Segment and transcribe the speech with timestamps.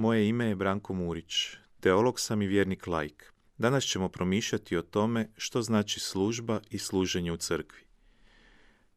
[0.00, 1.34] Moje ime je Branko Murić,
[1.80, 3.32] teolog sam i vjernik laik.
[3.58, 7.80] Danas ćemo promišljati o tome što znači služba i služenje u crkvi.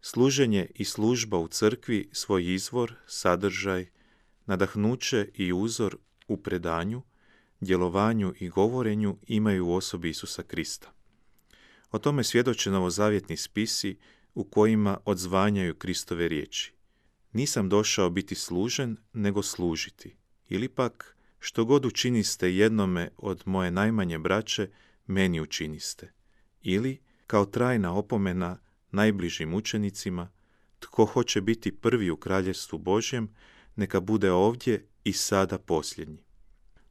[0.02, 3.86] Služenje i služba u crkvi svoj izvor, sadržaj,
[4.46, 5.98] nadahnuće i uzor
[6.28, 7.02] u predanju,
[7.60, 10.94] djelovanju i govorenju imaju u osobi Isusa Krista.
[11.92, 13.98] O tome svjedoče novozavjetni spisi
[14.34, 16.74] u kojima odzvanjaju Kristove riječi.
[17.34, 20.23] Nisam došao biti služen, nego služiti.
[20.54, 24.70] Ili pak, što god učiniste jednome od moje najmanje braće,
[25.08, 26.14] meni učiniste.
[26.62, 28.60] Ili, kao trajna opomena
[28.92, 30.32] najbližim učenicima,
[30.80, 33.36] tko hoće biti prvi u kraljevstvu Božjem,
[33.76, 36.24] neka bude ovdje i sada posljednji.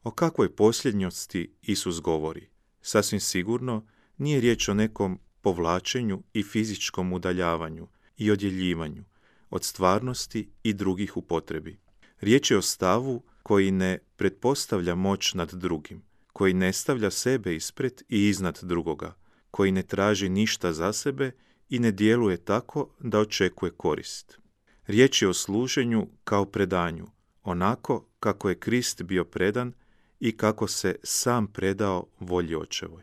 [0.03, 2.49] O kakvoj posljednjosti Isus govori?
[2.81, 3.87] Sasvim sigurno
[4.19, 9.05] nije riječ o nekom povlačenju i fizičkom udaljavanju i odjeljivanju
[9.51, 11.79] od stvarnosti i drugih u potrebi.
[12.21, 18.03] Riječ je o stavu koji ne pretpostavlja moć nad drugim, koji ne stavlja sebe ispred
[18.09, 19.15] i iznad drugoga,
[19.51, 21.33] koji ne traži ništa za sebe
[21.69, 24.39] i ne djeluje tako da očekuje korist.
[24.87, 27.07] Riječ je o služenju kao predanju,
[27.43, 29.73] onako kako je Krist bio predan
[30.21, 33.03] i kako se sam predao volji očevoj.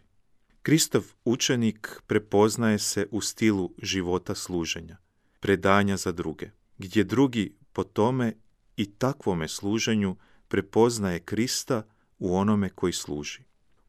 [0.61, 4.97] Kristov učenik prepoznaje se u stilu života služenja,
[5.39, 8.33] predanja za druge, gdje drugi po tome
[8.77, 10.15] i takvome služenju
[10.49, 11.83] prepoznaje Krista
[12.19, 13.43] u onome koji služi.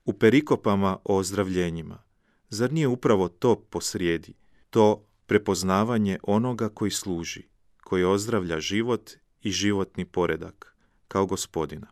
[0.05, 2.02] U perikopama o ozdravljenjima,
[2.48, 4.34] zar nije upravo to posrijedi,
[4.70, 7.48] to prepoznavanje onoga koji služi,
[7.85, 9.11] koji ozdravlja život
[9.42, 10.77] i životni poredak,
[11.08, 11.86] kao gospodina.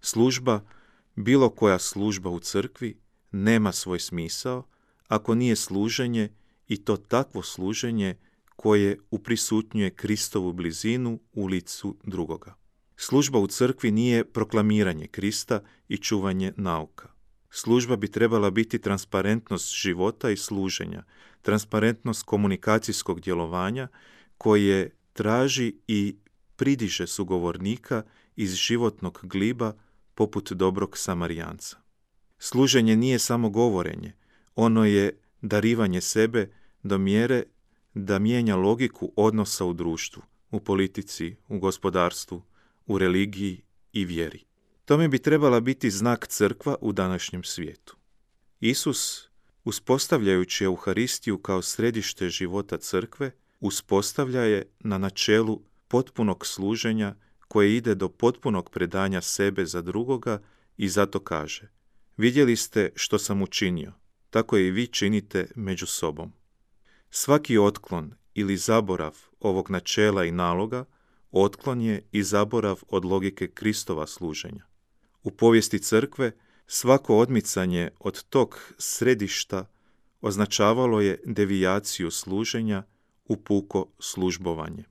[0.00, 0.60] Služba,
[1.16, 3.00] bilo koja služba u crkvi,
[3.30, 4.66] nema svoj smisao
[5.08, 6.28] ako nije služenje
[6.68, 8.18] i to takvo služenje
[8.56, 12.59] koje uprisutnjuje Kristovu blizinu u licu drugoga.
[13.02, 17.08] Služba u crkvi nije proklamiranje Krista i čuvanje nauka.
[17.50, 21.04] Služba bi trebala biti transparentnost života i služenja,
[21.42, 23.88] transparentnost komunikacijskog djelovanja
[24.38, 26.16] koje traži i
[26.56, 28.02] pridiže sugovornika
[28.36, 29.72] iz životnog gliba
[30.14, 31.76] poput dobrog samarijanca.
[32.38, 34.12] Služenje nije samo govorenje,
[34.54, 36.50] ono je darivanje sebe
[36.82, 37.42] do mjere
[37.94, 42.49] da mijenja logiku odnosa u društvu, u politici, u gospodarstvu,
[42.90, 43.62] u religiji
[43.92, 44.44] i vjeri.
[44.84, 47.96] Tome bi trebala biti znak crkva u današnjem svijetu.
[48.60, 49.28] Isus,
[49.64, 53.30] uspostavljajući Euharistiju kao središte života crkve,
[53.60, 57.14] uspostavlja je na načelu potpunog služenja
[57.48, 60.42] koje ide do potpunog predanja sebe za drugoga
[60.76, 61.70] i zato kaže
[62.16, 63.92] Vidjeli ste što sam učinio,
[64.30, 66.32] tako i vi činite među sobom.
[67.10, 70.84] Svaki otklon ili zaborav ovog načela i naloga
[71.32, 74.64] otklon je i zaborav od logike Kristova služenja.
[75.22, 76.32] U povijesti crkve
[76.66, 79.66] svako odmicanje od tog središta
[80.20, 82.82] označavalo je devijaciju služenja
[83.24, 84.84] u puko službovanje.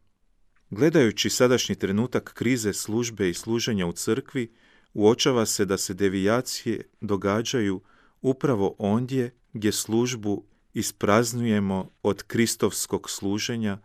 [0.69, 4.53] Gledajući sadašnji trenutak krize službe i služenja u crkvi,
[4.93, 7.81] uočava se da se devijacije događaju
[8.21, 13.77] upravo ondje gdje službu ispraznujemo od kristovskog služenja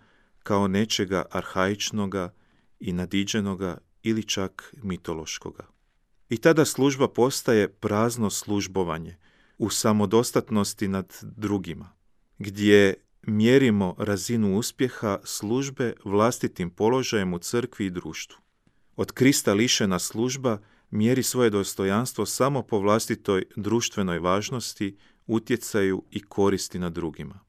[0.42, 2.34] kao nečega arhaičnoga
[2.80, 5.66] i nadiđenoga ili čak mitološkoga.
[6.28, 9.16] I tada služba postaje prazno službovanje
[9.58, 11.92] u samodostatnosti nad drugima,
[12.38, 18.38] gdje mjerimo razinu uspjeha službe vlastitim položajem u crkvi i društvu.
[18.96, 20.58] Od Krista lišena služba
[20.90, 24.96] mjeri svoje dostojanstvo samo po vlastitoj društvenoj važnosti,
[25.26, 27.40] utjecaju i koristi na drugima.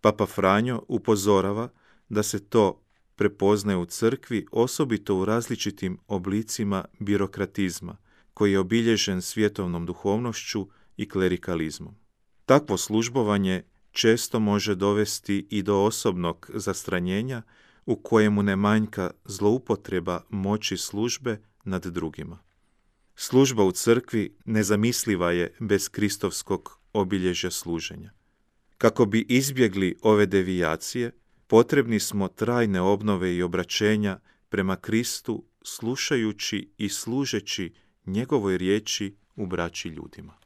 [0.00, 1.68] Papa Franjo upozorava
[2.08, 2.85] da se to
[3.16, 7.96] prepoznaje u crkvi osobito u različitim oblicima birokratizma,
[8.34, 11.94] koji je obilježen svjetovnom duhovnošću i klerikalizmom.
[12.46, 17.42] Takvo službovanje često može dovesti i do osobnog zastranjenja
[17.86, 22.38] u kojemu ne manjka zloupotreba moći službe nad drugima.
[23.14, 28.12] Služba u crkvi nezamisliva je bez kristovskog obilježja služenja.
[28.78, 31.12] Kako bi izbjegli ove devijacije,
[31.46, 37.74] potrebni smo trajne obnove i obraćenja prema Kristu, slušajući i služeći
[38.06, 40.45] njegovoj riječi u braći ljudima.